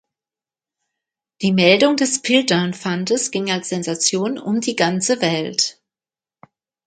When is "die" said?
1.43-1.51, 4.59-4.75